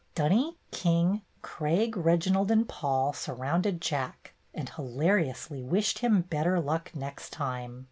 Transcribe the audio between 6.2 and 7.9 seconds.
better luck next time.